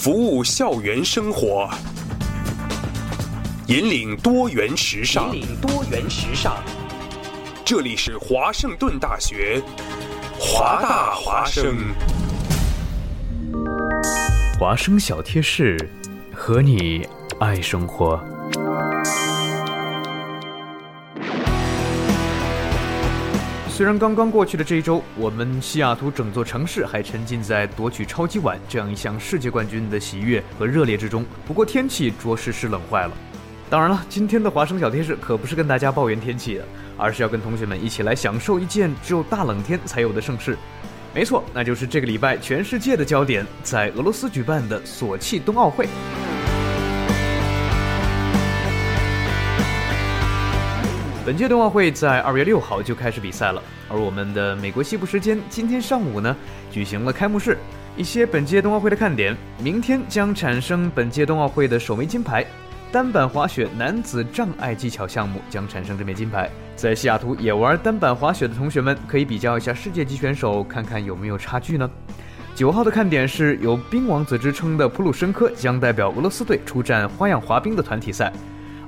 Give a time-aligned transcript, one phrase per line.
[0.00, 1.68] 服务校园生活，
[3.66, 5.34] 引领多元时尚。
[5.34, 6.62] 引领多元时尚。
[7.64, 9.60] 这里是华盛顿大学，
[10.38, 11.78] 华大华生。
[14.60, 15.76] 华生小贴士，
[16.32, 17.04] 和你
[17.40, 18.22] 爱生活。
[23.78, 33.12] 虽然刚刚过去的这一周，我们西雅图整座城市还沉浸在夺取超级碗这样一项世界冠军的喜悦和热烈之中，不过天气着实是冷坏了。
[33.70, 36.64] 当然了，今天的华生小贴士可不是跟大家抱怨天气的，
[36.96, 40.58] 而是要跟同学们一起来享受一件只有大冷天才有的盛事。
[41.14, 45.86] 没错，那就是这个礼拜全世界的焦点在俄罗斯举办的索契冬奥会。
[51.28, 56.34] 本届冬奥会在二月六号就开始比赛了，而我们的美国西部时间今天上午呢
[56.70, 57.58] 举行了开幕式。
[57.98, 62.46] 一些本届冬奥会的看点：明天将产生本届冬奥会的首枚金牌，
[62.90, 66.48] 单板滑雪男子障碍技巧项目将产生这枚金牌。
[66.74, 71.90] 在西雅图也玩单板滑雪的同学们可以比较一下世界级选手，看看有没有差距呢？
[72.54, 78.32] 九号的看点是有冰王子之称的普鲁申科将代表俄罗斯队出战花样滑冰的团体赛。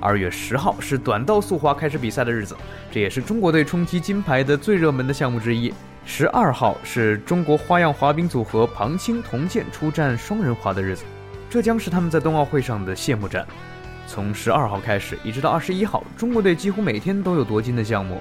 [0.01, 2.57] 二月十号是短道速滑开始比赛的日子，
[2.91, 5.73] 这也是中国队冲击金牌的最热门的项目之一。
[6.07, 11.05] 十二号是中国花样滑冰组合庞青佟健出战双人滑的日子，
[11.51, 13.47] 这将是他们在冬奥会上的谢幕战。
[14.07, 18.21] 从十二号开始一直到二十一号，中国队几乎每天都有夺金的项目，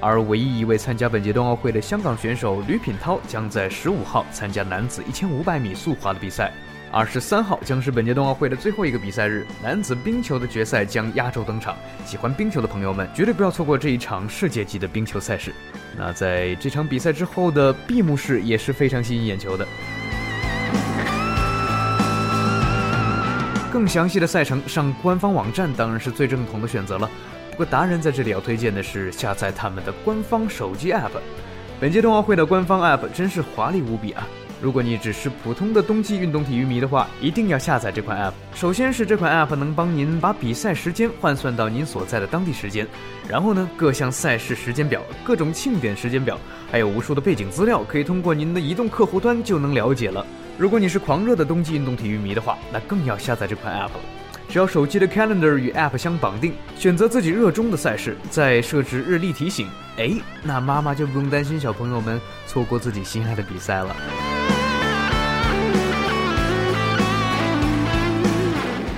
[0.00, 6.50] 而唯一一位参加本届冬奥会的香港选手吕品涛将在十五号参加男子一千五百米速滑的比赛。
[6.90, 11.76] 二十三号将是本届冬奥会的最后一个比赛日，男子冰球的决赛将压轴登场。
[12.06, 15.52] 喜欢冰球的朋友们绝对不要错过这一场世界级的冰球赛事。
[15.98, 19.66] 那在这场比赛之后的闭幕式也是非常吸引眼球的。
[23.70, 27.08] 更详细的赛程上官方网站当然是最正统的选择了。
[27.50, 31.10] 不过达人在这里要推荐的是下载他们的官方手机 App。
[31.78, 34.26] 本届冬奥会的官方 App 真是华丽无比啊！
[34.60, 38.32] 如果你只是普通的冬季运动体育迷的话，一定要下载这款 App。
[38.54, 42.86] 首先是这款 App 能帮您把比赛时间换算到您所在的当地时间，
[43.28, 46.36] 然后呢，各项赛事时间表、各种庆典时间表，
[46.72, 50.26] 还有无数的背景资料，可以通过您的移动客户端就能了解了。
[50.58, 54.00] 如果你是狂热的冬季运动体育迷的话，那更要下载这款 App 了。
[54.48, 60.10] 只要手机的 Calendar 与 App 相绑定，选择自己热衷的赛事，再设置日历提醒，哎，
[60.42, 63.94] 那妈妈就不用担心小朋友们错过自己心爱的比赛了。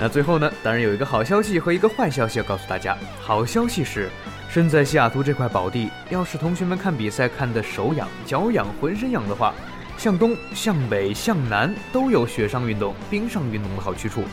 [0.02, 2.96] 那最后呢，当然有一个好消息和一个坏消息要告诉大家。
[3.20, 4.08] 好消息是，
[4.48, 9.52] 身在西雅图这块宝地，要是同学们看比赛看得手痒、脚痒、浑身痒的话，
[9.98, 14.24] 向东、向北、向南都有雪上运动、冰上运动的好去处。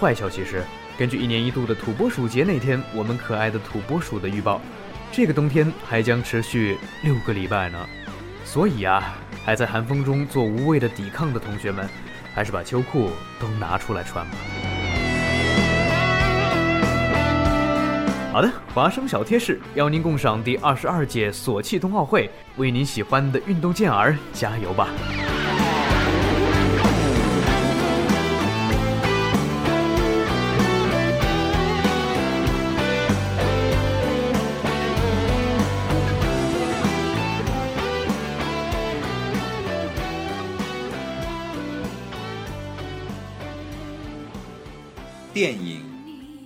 [0.00, 0.64] 坏消息是，
[0.98, 4.60] 根据一年一度的土拨鼠节那天我们可爱的土拨鼠的预报，
[5.12, 7.78] 这个冬天还将持续六个礼拜呢。
[8.44, 9.14] 所以啊，
[9.44, 11.88] 还在寒风中做无谓的抵抗的同学们，
[12.34, 14.36] 还是把秋裤都拿出来穿吧。
[18.36, 24.90] 好的，华生小贴士邀您共赏第二十二届索契冬奥会，为您喜欢的运动健儿加油吧！
[45.32, 45.80] 电影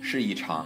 [0.01, 0.65] 是一场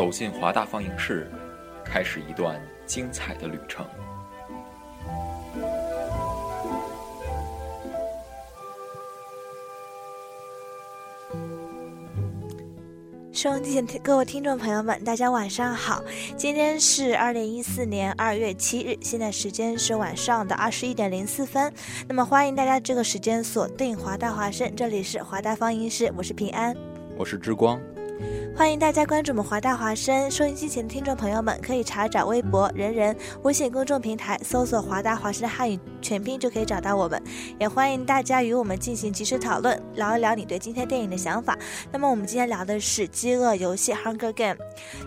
[0.00, 1.30] 走进华大放映室，
[1.84, 3.84] 开始一段精彩的旅程。
[13.30, 16.02] 收音机各位听众朋友们，大家晚上好！
[16.34, 21.70] 今天是二零一四年二月七日，现在时间是晚上的二十一点零四分。
[22.08, 26.74] 那么欢迎大家这个时间锁定华大华声，这里是华大放映室，我是平安，
[27.18, 27.78] 我是之光。
[28.60, 30.30] 欢迎大家关注我们华大华声。
[30.30, 37.22] 收音机前的听众朋友们，可以查找微博、人人、微信公众平台，搜索“华大华声”的汉语全拼就可以找到我们。
[37.58, 41.58] 也欢迎大家与我们进行及时讨论，聊一聊你对今天电影的想法。
[41.92, 44.56] 那么我们今天聊的是《饥饿游戏》（Hunger Game）。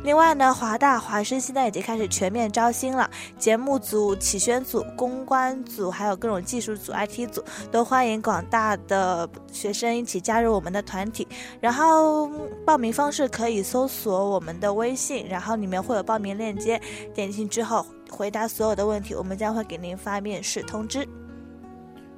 [0.04, 11.28] 另外呢，华大华声现在已经开始全面招新了，节目组、企宣组、公关组，还有各种技术组、IT 组，都欢迎广大的学生一起加入我们的团体。
[11.60, 12.30] 然后
[12.66, 16.80] 报名方式可以搜索我们的微信，然后里面会有报名链接，
[17.14, 21.06] 点进去之后回答所有的问题，我们将会给您发面试通知。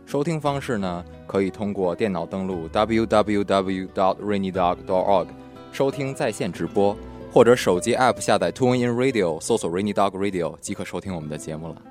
[0.06, 5.28] 收听方式呢，可以通过电脑登录 www.dotrainydog.dotorg
[5.72, 6.96] 收听在线直播，
[7.32, 11.82] 或者手机 App 下载 TuneIn Radio，搜索 Rainy Dog Radio 即可收听我们的节目了。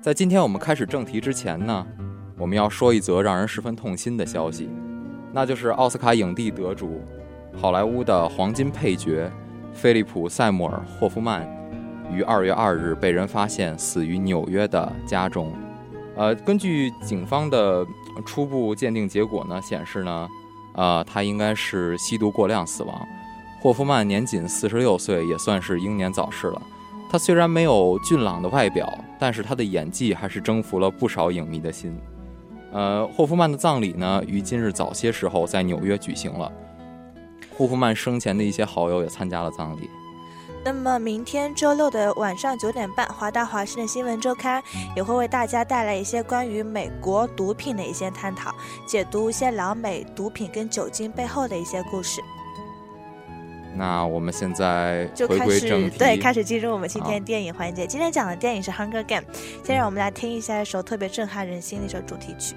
[0.00, 1.86] 在今天我们开始正题之前呢，
[2.38, 4.70] 我们要说一则让人十分痛心的消息，
[5.32, 7.02] 那就是奥斯卡影帝得主、
[7.54, 9.30] 好莱坞的黄金配角
[9.74, 11.46] 菲利普·塞缪尔·霍夫曼
[12.12, 15.52] 于二月二日被人发现死于纽约的家中。
[16.16, 17.86] 呃，根据警方的
[18.24, 20.28] 初步鉴定结果呢，显示呢，
[20.74, 23.06] 呃，他应该是吸毒过量死亡。
[23.60, 26.62] 霍夫曼年仅四十六岁，也算是英年早逝了。
[27.10, 31.98] 他虽然没有俊朗的外表，但是他的演技还是征服了不少影迷的心。
[32.72, 36.50] 呃，霍夫曼的葬礼呢，于今日早些时候在纽约举行了。
[37.56, 39.88] 霍夫曼生前的一些好友也参加了葬礼。
[40.66, 44.60] 那么，明天周六的晚上九点半，华大华生的新闻周刊
[44.96, 48.52] 也会为大家带来一些关于美国毒品的一些探讨、
[48.84, 52.20] 解读一些老美毒品跟酒精背后的一些故事。
[53.76, 57.86] 那我们现在就开始对，开始进入我们今天电影环节。
[57.86, 59.22] 今天讲的电影是《Hunger Game》，
[59.64, 62.56] 先让我们来听一下一首特别震撼人心的一首主题曲。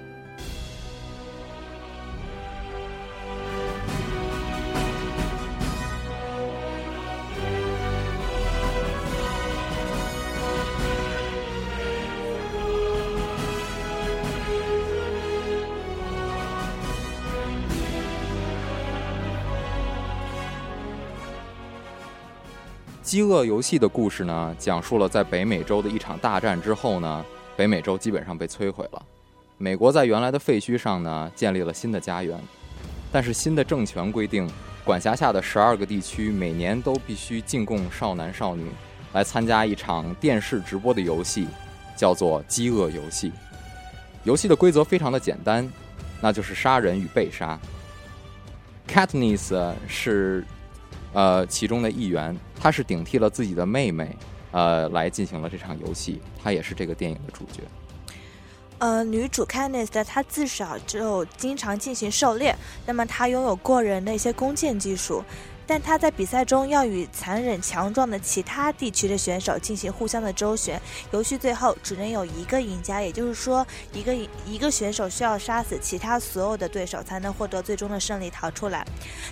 [23.10, 27.26] 饥饿游戏的故事呢，讲述了在北美洲的一场大战之后呢，
[27.56, 29.02] 北美洲基本上被摧毁了。
[29.58, 32.40] 美国在原来的废墟上呢，建立了新的家园。
[33.10, 34.48] 但是新的政权规定，
[34.84, 38.66] 管辖下的十二个地区每年都必须进贡少男少女，
[39.12, 41.48] 来参加一场电视直播的游戏，
[41.96, 43.32] 叫做饥饿游戏。
[44.22, 45.68] 游戏的规则非常的简单，
[46.20, 47.58] 那就是杀人与被杀。
[48.86, 50.44] Katniss 是。
[51.12, 54.14] 呃，其中的一员，她是顶替了自己的妹妹，
[54.52, 56.20] 呃，来进行了这场游戏。
[56.42, 57.62] 她也是这个电影的主角。
[58.78, 62.54] 呃，女主 c a n d i c e 她自小就经常进行狩猎，
[62.86, 65.22] 那么她拥有过人的一些弓箭技术。
[65.70, 70.82] 但他在比赛中要与残忍强壮的其他地区的选手进行互相的周旋，
[71.12, 74.12] 游戏最后只能有一个赢家，也就是说，一个
[74.44, 78.84] 一个选手需要杀死其他所有的对手才能获得最终的胜利逃出来。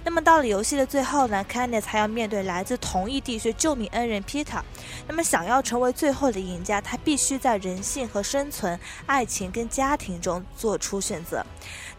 [0.05, 4.63] 那么到了游戏的最后呢，Candice 还要面对来自同一地区救命恩人 Peter。
[5.09, 11.45] 那么想要成为最后的赢家，他必须在人性和生存、爱情跟家庭中做出选择。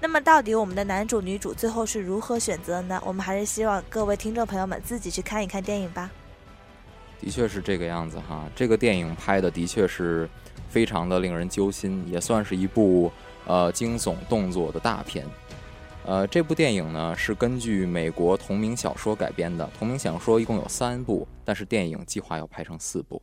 [0.01, 3.01] 那么，到底我们的男主女主最后是如何选择呢？
[3.05, 6.09] 我们还是希望各位听众朋友们自己去看一看电影吧。
[7.19, 10.27] 的确是这个样子哈，这个电影拍的的确是
[10.69, 13.11] 非常的令人揪心，也算是一部
[13.45, 15.25] 呃惊悚动作的大片。
[16.05, 23.21] 呃，这部电影呢是根据美国同名小说改编的，同名小说一共有三部，但是电影计划要拍成四部。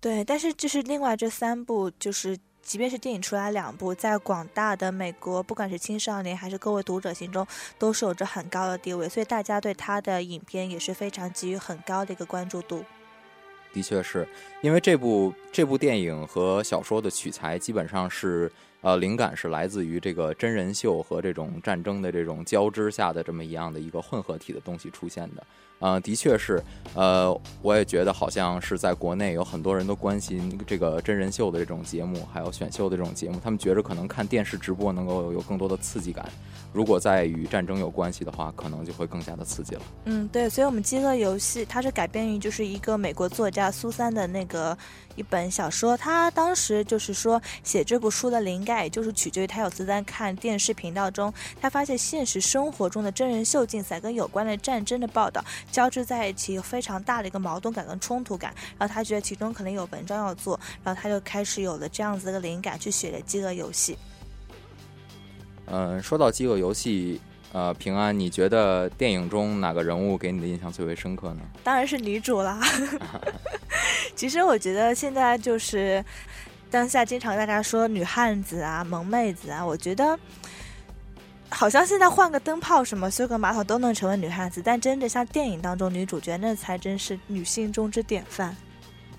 [0.00, 2.36] 对，但是就是另外这三部就是。
[2.62, 7.46] 即便是电影出来两部，在广大的美国，不管是青少年还是各位读者心中，
[7.78, 12.84] 都是有着很高的地位，所以大家对他的影片也是非常给予很高的一个关注度。
[13.72, 14.26] 的确是
[14.62, 18.50] 因为这部这部电影和小说的取材基本上是。
[18.82, 25.46] 呃，灵感是来自于这个真人秀和这种战争的这种交织下的这么一样的一个混合体的东西出现的。
[25.80, 26.62] 呃，的确是，
[26.94, 36.30] 呃，我也觉得好像是在国内有很多人都关心这个真人秀的这种节目，还有选秀的这种节目，他们觉着可能看电视直播能够有更多的刺激感。
[36.72, 39.82] 如果在与战争有关系的话，可能就会更加的刺激了。
[40.04, 44.76] 嗯，对，所以，我们饥饿游戏它是改编于就是一个美国作家苏珊的那个
[45.16, 45.96] 一本小说。
[45.96, 58.54] 他当时就是说写这部书的灵感，也就是取决于他有次在看电视频道中，他发现现实生活中的真人秀竞赛跟有关的战争的报道交织在一起，有非常大的一个矛盾感跟冲突感。
[58.78, 63.96] 然后他觉得其中可能有文章要做，然后他就开始有了这样子的灵感去写的饥饿游戏。
[65.66, 67.20] 嗯，说到饥饿游戏，
[67.52, 71.40] 呃，平安，你觉得电影中哪个人物给你的印象最为深刻呢？
[71.62, 72.60] 当然是女主啦。
[74.16, 76.04] 其实我觉得现在就是
[76.70, 80.18] 当下经常大家说女汉子啊、萌妹子啊，我觉得
[81.50, 88.56] 好像现在换个灯泡什么、修个马桶都能成为女汉子，但真的像电影当中女主角，那才真是女性中之典范。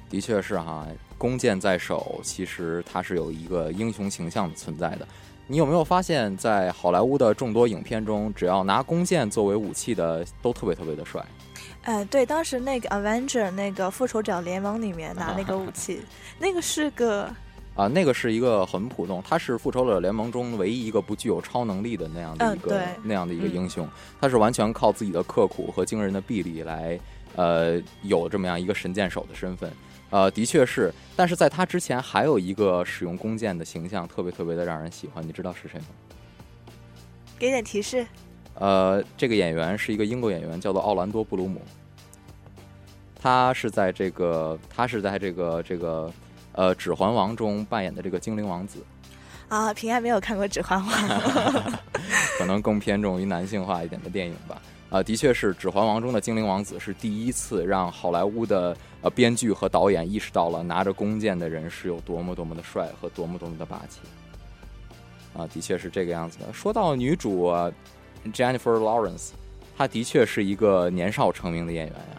[0.09, 5.07] 的确是哈，弓箭在手，其实它是有一个英雄形象存在的。
[5.47, 11.23] 你有没有发现，在好莱坞的众多影片中，只要拿弓箭作为武器的，都特别特别的帅？
[11.83, 16.01] 哎，对，当时那个《Avenger》那个复仇者联盟里面拿那个武器，
[16.39, 17.29] 那个是个
[17.75, 23.87] 啊，那个是一个很普通，他是复仇者联盟中唯一一个不具有超能力的那样的一个那样的一个英雄，
[24.19, 26.99] 他是完全靠自己的刻苦和惊人的臂力来，
[27.35, 29.71] 呃，有这么样一个神箭手的身份。
[30.09, 35.85] 呃，的确是，但是在他之前还有一个使用弓箭的形象，特别特别的让人喜欢，你知道是谁吗？
[37.39, 38.05] 给点提示。
[38.55, 41.61] 呃，这个演员是一个英国演员，叫做奥兰多·布鲁姆。
[43.19, 46.11] 他是在这个，他是在这个这个，
[46.53, 48.83] 呃，《指环王》中扮演的这个精灵王子。
[49.49, 50.89] 啊，平安没有看过《指环王》
[52.39, 54.61] 可能更偏重于男性化一点的电影吧。
[54.89, 63.99] 啊，的确是《指环王》中的精灵王子是第一次让好莱坞的呃编剧和导演意识到了拿着弓箭的人是有多么多么的帅和多么多么的霸气。
[65.33, 66.51] 啊，的确是这个样子的。
[66.51, 67.49] 说到女主
[68.33, 69.29] Jennifer Lawrence，
[69.77, 72.17] 她的确是一个年少成名的演员呀。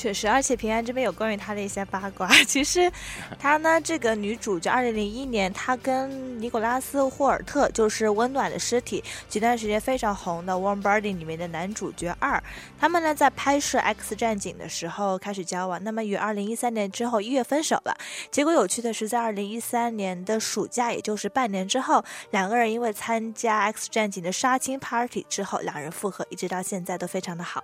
[0.00, 2.26] 确实，而且平安这边有关于他的一些八卦。
[2.48, 2.90] 其实，
[3.38, 12.42] 他呢，这个女主就二零零一年，她跟尼古拉斯霍尔特就是《温暖的尸体》前段时间非常红的《Warm Body》里面的男主角二，
[12.78, 17.94] 他们呢在拍摄《X 战警》的时候开始交往，那么于二零一三年之后一月分手了。
[18.30, 27.62] 结果有趣的是，在二零一三年的暑假，也就是半年之后，两个人因为参加《X 战警》的杀青 Party 之后，两人复合，一直到现在都非常的好。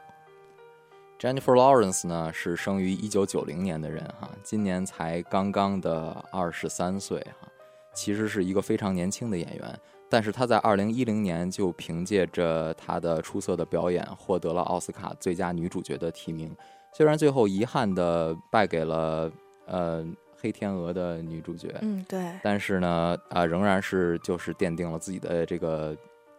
[1.26, 7.49] Jennifer Lawrence 呢是生于一九九零年的人哈，今年才刚刚的二十三岁哈，
[7.92, 9.80] 其实是一个非常年轻的演员。
[10.09, 16.56] 但是她在二零一零年就凭借着她的出色的表演，获得了奥斯卡最佳女主角的提名。
[16.97, 19.28] 虽然最后遗憾的败给了
[19.66, 20.06] 呃
[20.40, 25.97] 黑天鹅的女主角，嗯对，但是呢啊仍然是就是奠定了自己的这个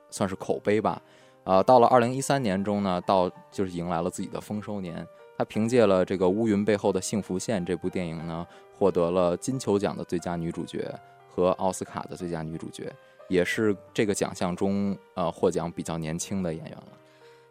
[0.10, 1.01] 算是口碑吧。
[1.48, 5.08] 呃，到了二零一三年中呢，到就是迎来了自己的丰收年。
[5.38, 8.46] 他凭借了这个《乌云背后的幸福线》这部电影呢，
[8.77, 10.94] 获得了金球奖的最佳女主角
[11.30, 12.92] 和奥斯卡的最佳女主角，
[13.30, 16.88] 也是这个奖项中呃获奖比较年轻的演员了。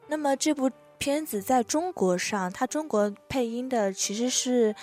[0.07, 4.75] 那么这部片子在中国上，它中国配音的其实是。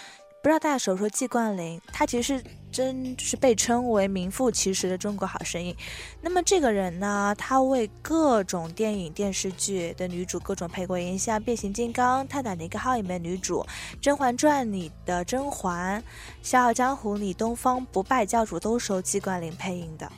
[0.41, 2.43] 不知道大家熟不熟季冠霖，他其实是
[2.73, 5.73] 真是被称为名副其实的中国好声音。
[6.19, 13.59] 那么这个人呢，他为各种电影电视剧的女主各种配过音，像《变形金刚》《泰坦尼克号》里面女主，
[14.01, 16.01] 《甄嬛传》里的甄嬛，
[16.41, 20.11] 《笑傲江湖》里东方不败教主都是由季冠霖配音的。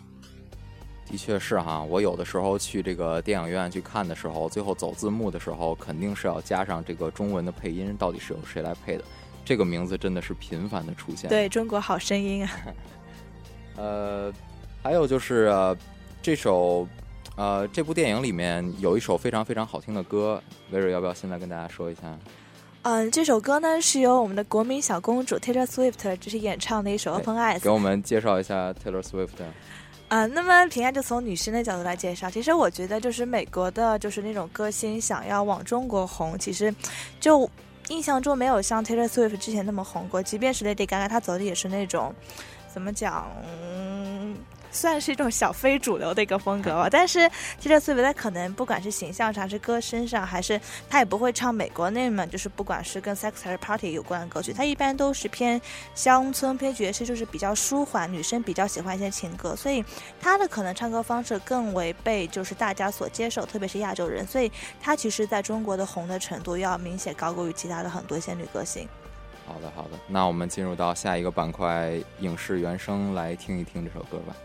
[1.07, 9.03] 的确是哈，我有的时候去这个电影院去看的时候，最后走字幕的时候，肯定是要加上这个中文的配音，到底是由谁来配的。
[9.45, 11.29] 这个名字真的是频繁的出现。
[11.29, 12.51] 对中国好声音啊。
[13.77, 14.33] 呃，
[14.81, 15.53] 还有就是
[16.21, 16.87] 这首，
[17.35, 22.17] 呃，这部电影里面有一首非常非常好听的歌，威瑞要不要现在跟大家说一下？
[22.83, 27.59] 嗯，这首歌呢是由我们的国民小公主 Taylor Swift 就是演唱的一首 Open Eyes。
[27.59, 29.29] 给我们介绍一下 Taylor Swift。
[30.07, 32.29] 嗯，那么平安就从女生的角度来介绍。
[32.29, 36.73] 其实我觉得，就是美国的，就是那种歌星想要往中国红，其实
[37.19, 37.49] 就。
[37.89, 42.13] 印象中没有像 Taylor Swift 之前那么红过，即便是 Lady Gaga，她走的也是那种，
[42.73, 43.27] 怎么讲？
[44.75, 47.19] 算是一种小非主流的一个风格吧， 但是
[47.61, 55.59] Taylor Swift 可能不管是形象上、是歌声上，还是他也不会唱美国那么就是不管是跟 sex 还是 party 有关的歌曲，他一般都是偏
[55.95, 59.83] 乡村、偏爵士，就是比较舒缓，女生比较喜欢一些情歌，所以
[60.19, 64.51] 他的可能唱歌方式更为被就是大家所接受，特别是亚洲人，所以
[64.81, 68.87] 他其实在中国的红的程度要明显高过于其他的很多一些女歌星。
[69.47, 74.35] 好的，好的，那我们进入到下一个板块影视原声来听一听这首歌吧。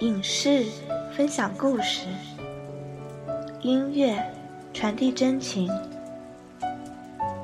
[0.00, 0.64] 影视
[1.16, 2.06] 分享故事，
[3.62, 4.20] 音乐
[4.72, 5.70] 传递真情，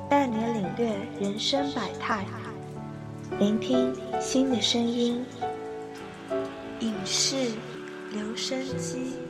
[0.09, 2.25] 带你领略人生百态，
[3.39, 5.23] 聆听新的声音。
[6.81, 7.35] 影视
[8.11, 9.20] 留声机。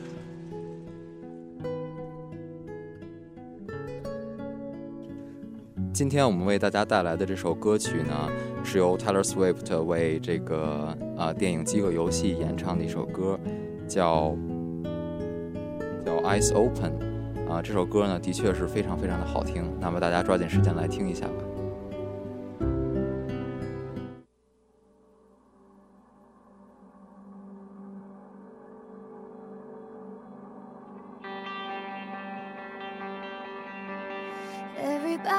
[5.92, 8.30] 今天我们为大家带来的这首歌曲呢，
[8.64, 13.38] 是由 Taylor Swift 为这个啊电影《饥饿游戏》演唱的一首歌。
[13.86, 14.34] 叫
[16.06, 16.92] 叫 Eyes Open，
[17.46, 21.34] 啊，这首歌呢的确是非常非常的好听，那么大家抓紧时间来听一下吧。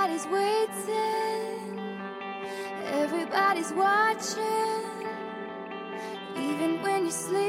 [0.04, 1.98] Everybody's waiting,
[2.88, 5.08] everybody's watching,
[6.36, 7.43] even when you're sleeping.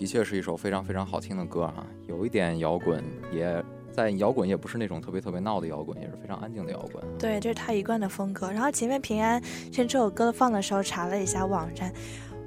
[0.00, 7.04] 的确是一首非常非常好听的歌哈，有一点摇滚，也在摇滚也不是那种特别特别闹的摇滚，也是非常安静的摇滚。
[7.18, 8.50] 对，这是他一贯的风格。
[8.50, 9.38] 然后前面平安
[9.70, 11.92] 趁这首歌放的时候查了一下网站，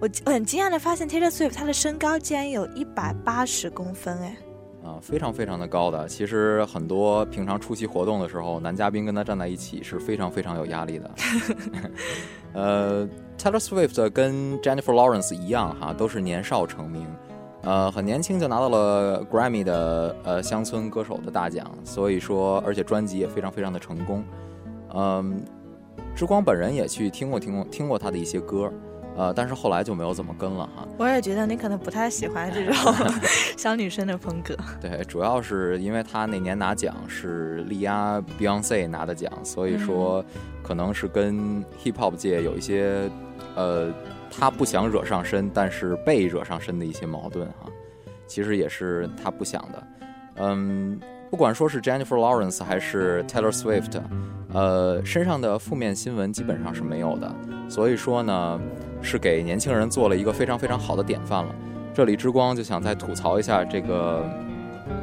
[0.01, 4.35] 我我很惊讶的发现 Taylor Swift 他的身高竟然有一百八十公分，哎，
[4.83, 6.07] 啊，非常非常的高的。
[6.07, 11.11] 其实很多平常出席活动的时候，男嘉宾跟他站在一起是非常非常有压力的。
[12.53, 17.07] 呃，Taylor Swift 跟 Jennifer Lawrence 一样哈，都是年少成名，
[17.63, 24.23] 呃，很年轻就拿到了 Grammy 的呃乡村歌手的大奖，所以说，而且专辑也非常非常的成功。
[24.93, 25.41] 嗯，
[26.13, 28.71] 之光本人也去听过听过听过他的一些歌，
[29.15, 30.87] 呃，但是后来就没有怎么跟了哈。
[30.97, 32.75] 我也觉得你可能不太喜欢这种
[33.57, 34.55] 小女生的风格。
[34.81, 40.23] 对，主要是因为他那年拿奖是力压 Beyonce 拿的奖，所以说
[40.61, 43.09] 可能是跟 hip hop 界有一些
[43.55, 43.87] 呃，
[44.35, 47.69] 他不想惹上身，但是被惹上身的一些矛盾哈。
[48.25, 49.87] 其实也是他不想的。
[50.35, 54.01] 嗯，不管说是 Jennifer Lawrence 还是 Taylor Swift，
[54.51, 57.33] 呃，身上的负面新闻基本上是没有的，
[57.69, 58.59] 所以说呢，
[59.01, 61.53] 是给年轻人做了一个非常非常好的典范了。
[61.93, 64.27] 这里之光就想再吐槽一下这个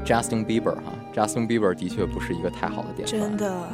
[0.05, 3.69] Justin Bieber 哈，Justin Bieber 的确不是一个太好的典范，真的。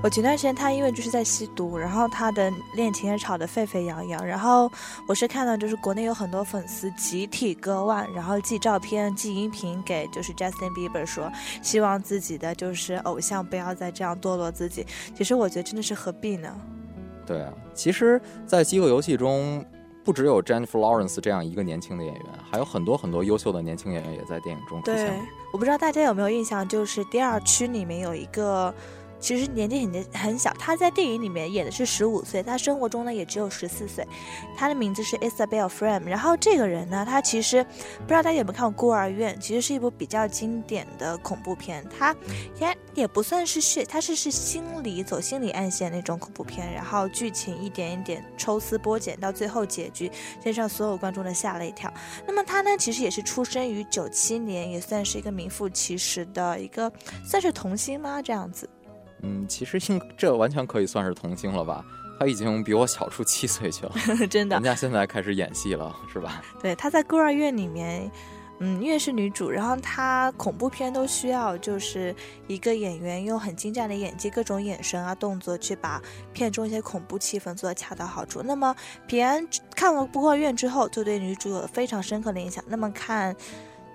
[0.00, 4.24] 我前段时间他因为就是在吸毒，然后他的恋情也吵得沸沸扬扬。
[4.24, 4.70] 然后
[5.08, 11.30] 我是看到就是国内有很多粉丝集体割腕，然后寄照片、寄音频给就是 Justin Bieber 说，
[11.62, 14.86] 希望自己的就是偶像不要再这样堕落自己。
[15.16, 16.56] 其实我觉得真的是何必呢？
[17.26, 19.64] 对啊，其实，在《饥饿游戏》中，
[20.04, 25.20] 不只有 Jennifer Lawrence 这样一个年轻的演员，还有很多很多优秀的年轻演员也在电影中出现对。，
[25.52, 28.72] 我不知道大家有没有印象，就是第二区里面有一个。
[29.20, 34.06] 其实年纪很年很小，他在电影里面演的是十五岁，他生活中呢也只有十四岁。
[34.56, 36.04] 他的名字是 Isabel Frame。
[36.04, 41.84] 然后这个人呢，他其实不知道大家有没有看过《孤儿院》，其实是一部比较经典的恐怖片。
[41.88, 42.14] 它
[42.60, 46.72] 也也不算是血，它是是心理走心理暗线那种恐怖片。
[46.72, 50.10] 然后剧情一点一点抽丝剥茧，到最后结局，
[50.42, 51.92] 真让所有观众都吓了一跳。
[52.26, 56.92] 那么他呢，其实也是出生于九七年，也算是一个名副其实的一个，
[57.24, 58.22] 算是童星吗？
[58.22, 58.68] 这样子。
[59.22, 61.84] 嗯，其实应这完全可以算是童星了吧？
[62.20, 63.92] 他已经比我小出七岁去了，
[64.28, 66.42] 真的人，家现在开始演戏了，是吧？
[66.60, 68.10] 对，她在孤儿院里面，
[68.58, 72.12] 嗯，因为是女主，然后她恐怖片都需要就是
[72.48, 76.02] 一个演员用很精湛的演技、各种眼神啊、动作去把
[76.32, 78.42] 片中一些恐怖气氛做得恰到好处。
[78.42, 78.74] 那么
[79.06, 82.64] 平安看了孤儿院之后，就对女主有非常深刻的影响。
[82.66, 83.36] 那么看。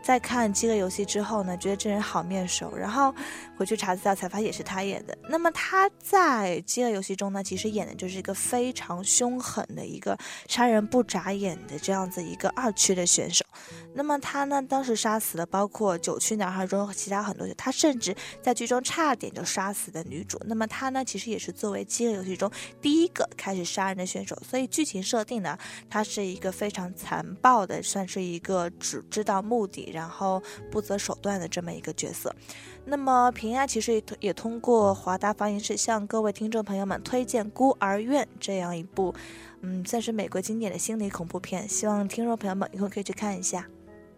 [0.03, 3.15] 在看《饥饿游戏》之后呢，觉得这人好面熟，然后
[3.57, 5.17] 回去查资料才发现也是他演的。
[5.29, 10.17] 那么他在《饥饿游戏》中呢，其实演的就是一个非常凶狠的一个
[10.49, 13.45] 杀人不眨眼的这样子一个二区的选手。
[13.93, 20.37] 那么他呢，当时杀死了包括九区男孩中其他很多，他甚至在剧中差点就杀死的女主。
[20.45, 24.37] 那么他呢，其实也是作为《饥饿游戏》中第一个开始杀人的选手。
[24.45, 25.57] 所以剧情设定呢，
[25.89, 32.35] 他是一个非常残暴的，算是一个只知道目的，然后不择手段的这么一个角色。
[32.83, 39.13] 那么平安其实也通也通过华大放映室向各位听众朋友们推荐《孤儿院》这样一部，
[39.61, 43.65] 嗯，算是美国经典的心理恐怖片，希望听众朋友们以后可以去看一下。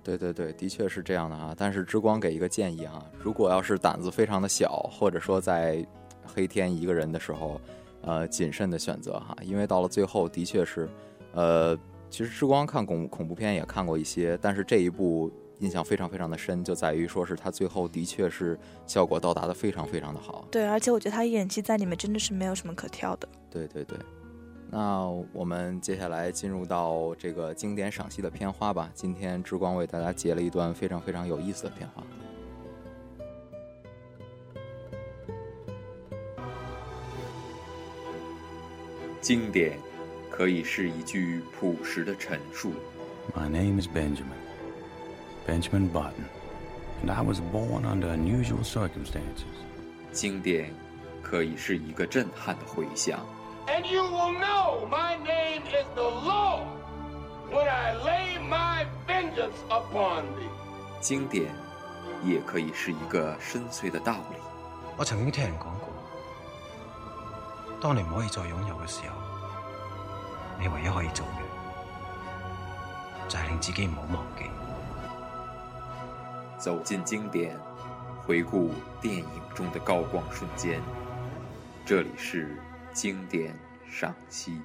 [0.04, 1.54] 对对对，的确是这样的啊。
[1.58, 5.86] 但是之光给一个建议啊，如果要是胆子非常的小，或者说在
[6.24, 7.60] 黑天一个人的时候，
[8.02, 10.88] 呃，谨慎的选择哈，因为到了最后的确是，
[11.34, 11.76] 呃，
[12.10, 20.48] 其实之光看恐恐怖片也看过一些，但是这一部印象非常非常的深，就在于说是他最后的确是效果到达的非常非常的好。
[20.52, 23.28] 对，而且我觉得他演技在里面真的是没有什么可挑的。
[23.50, 23.98] 对对对，
[24.70, 28.92] 那我们接下来进入到这个经典赏析的片花吧。
[28.94, 32.04] 今天之光为大家截了一段非常非常有意思的片花。
[39.22, 39.80] 经典
[40.30, 42.74] 可以是一句朴实的陈述
[43.34, 44.45] ，My name is Benjamin.
[45.46, 46.26] Benjamin Button.
[47.02, 49.46] And I was born under unusual circumstances.
[50.12, 50.74] 经典
[51.22, 53.20] 可以是一个震撼的回响
[53.68, 56.64] ，And you will know my name is the Lord
[57.52, 60.50] when I lay my vengeance upon thee.
[61.02, 61.52] 经典
[62.24, 64.38] 也可以是一个深邃的道理。
[64.98, 65.90] 我曾經聽人講過，
[67.82, 69.16] 當你唔可以再擁有嘅時候，
[70.58, 71.42] 你唯一可以做嘅
[73.28, 74.46] 就係令自己唔好忘記。
[76.66, 77.56] 走进经典，
[78.26, 80.82] 回顾电影中的高光瞬间。
[81.86, 82.58] 这里是
[82.92, 83.56] 经典
[83.88, 84.60] 赏析。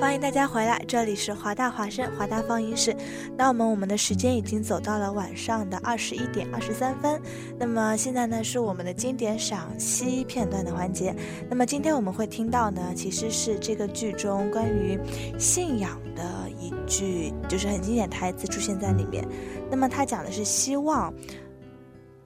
[0.00, 2.96] 欢迎大家回来，这里是华大华声华大放映室。
[3.36, 7.20] 那我们我们的时间已经走到了晚上的二十一点二十三分。
[7.58, 11.12] 那么现在呢是我们的经典赏析片段的环节。
[11.50, 14.96] 那么今天我们会听到呢，其实是这个剧中关于
[15.36, 19.26] 信仰的一句，就是很经典台词出现在里面。
[19.68, 21.12] 那么它讲的是希望。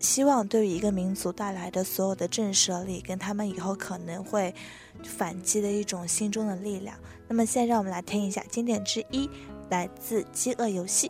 [0.03, 4.53] 希望对于一个民族带来的所有的震慑力，跟他们以后可能会
[5.05, 6.99] 反击的一种心中的力量。
[7.29, 9.31] 那么现在让我们来听一下经典之一，
[9.71, 11.09] 来自《饥饿游戏》。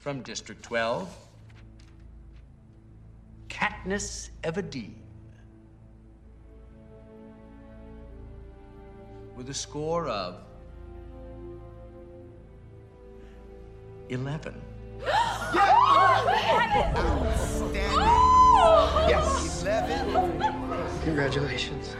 [0.00, 1.06] From District Twelve,
[3.48, 4.92] Katniss Everdeen.
[9.36, 10.36] With a score of
[15.02, 15.12] 11.
[19.08, 19.62] Yes.
[19.62, 21.02] 11.
[21.04, 21.96] Congratulations.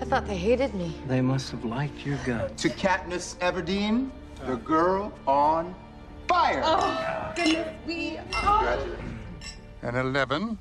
[0.00, 0.94] I thought they hated me.
[1.06, 2.62] They must have liked your guts.
[2.62, 4.10] To Katniss Everdeen,
[4.46, 5.74] the girl on
[6.28, 6.62] fire.
[6.64, 8.76] Oh, goodness, we are.
[8.76, 9.10] Congratulations.
[9.82, 10.58] An 11.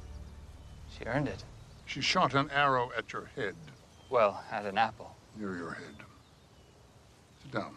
[0.97, 1.43] She earned it.
[1.86, 3.56] She shot an arrow at your head.
[4.10, 5.15] Well, at an apple.
[5.38, 5.95] Near your head.
[7.41, 7.75] Sit down.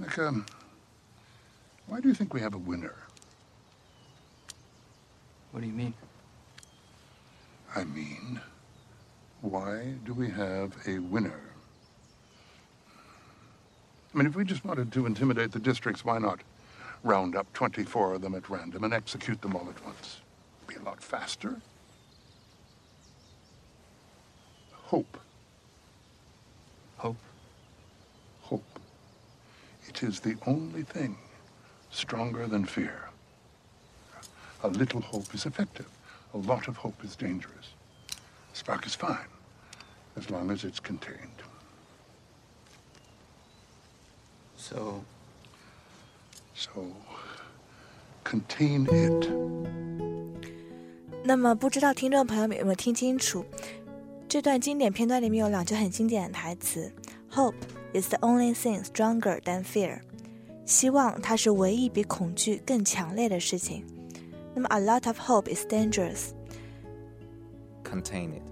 [0.00, 0.44] Seneca,
[1.86, 2.94] why do you think we have a winner?
[5.52, 5.92] What do you mean?
[7.76, 8.40] I mean,
[9.42, 11.40] why do we have a winner?
[14.14, 16.40] I mean, if we just wanted to intimidate the districts, why not
[17.04, 20.20] round up 24 of them at random and execute them all at once?
[20.66, 21.60] Be a lot faster.
[24.72, 25.20] Hope?
[26.96, 27.16] Hope.
[29.89, 31.15] It is the only thing
[31.91, 33.09] stronger than fear.
[34.63, 35.87] A little hope is effective.
[36.33, 37.75] A lot of hope is dangerous.
[38.53, 39.29] Spark is fine,
[40.17, 41.43] as long as it's contained.
[44.57, 45.03] So,
[46.57, 46.85] So,
[48.23, 49.29] contain it.
[51.25, 53.45] 那么，不知道听众朋友们有没有听清楚？
[54.29, 56.93] 这段经典片段里面有两句很经典的台词：“
[57.29, 57.55] Hope
[57.94, 60.00] is the only thing stronger than fear。”
[60.66, 63.84] 希望它是唯一比恐惧更强烈的事情。
[64.54, 66.30] 那么，a lot of hope is dangerous。
[67.82, 68.42] contain it.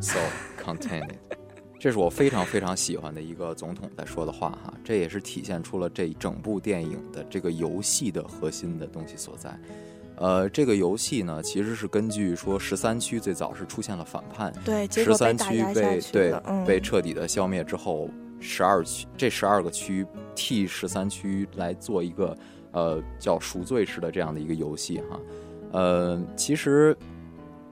[0.00, 0.20] So
[0.62, 1.18] contain it.
[1.80, 9.58] 这是我非常非常喜欢的一个总统在说的话哈，这也是体现出了这整部电影的这个游戏的核心的东西所在。
[10.22, 18.08] 呃，这个游戏呢，其实是根据说十三区最早是出现了反叛，对十三区被对嗯被彻底的消灭之后，
[18.38, 20.06] 十二区这十二个区
[20.36, 22.38] 替十三区来做一个
[22.70, 25.20] 呃叫赎罪式的这样的一个游戏哈。
[25.72, 26.96] 呃，其实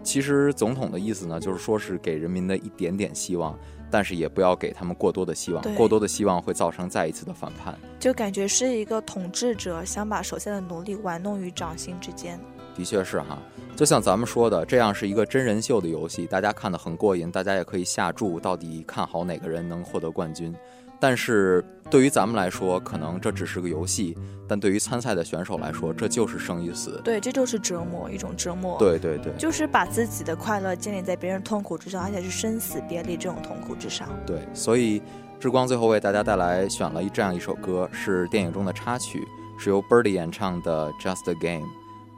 [0.02, 3.56] 其实总统的意思呢，就是说是给人民的一点点希望，
[3.90, 7.78] 但是也不要给他们过多的希望，过多的希望会造成再一次的反叛。
[7.98, 12.38] 就感觉是一个统治者想把手下的奴隶玩弄于掌心之间。
[12.74, 13.36] 的确是哈，
[13.76, 20.54] 就像咱们说的，这样是一个真人秀的游戏，大家看得很过瘾，大家也可以下注到底看好哪个人能获得冠军。
[21.00, 27.00] 但是对于咱们来说，可能这只是个游戏，但对于参赛的选手来说，这就是生与死。
[27.02, 28.78] 对，这就是折磨，一种折磨。
[28.78, 34.06] 对对对就是把自己的快乐建立在别人痛苦之上，而且是生死别离这种痛苦之上。
[34.26, 35.02] 对，所以
[35.40, 39.26] 志光最后为大家带来选了一这样一首歌，是电影中的插曲，
[39.58, 41.66] 是由 Birdy 演唱的《Just a Game》。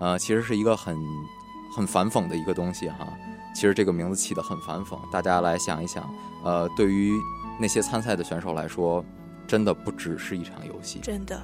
[0.01, 0.99] 呃，其实是一个很
[1.77, 3.07] 很反讽的一个东西哈。
[3.55, 6.03] 其实这个名字起得很反讽，大家来想一想，
[6.43, 7.13] 呃，对于
[7.59, 9.05] 那些参赛的选手来说，
[9.47, 10.99] 真的不只是一场游戏。
[11.01, 11.41] 真的。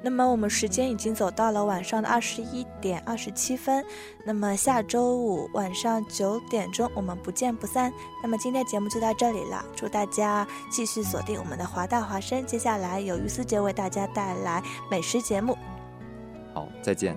[0.00, 3.84] 那么我们时间已经走到了晚上的二十一点二十七分，
[4.24, 7.92] 那么下周五晚上九点钟我们不见不散。
[8.22, 15.58] 那么今天节目就到这里了，祝大家继续锁定我们的华大华声，接下来有于思杰为大家带来美食节目。
[16.54, 17.16] 好，再见。